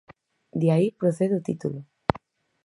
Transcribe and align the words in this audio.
De 0.59 0.67
aí 0.75 0.87
procede 1.01 1.37
título. 1.47 1.79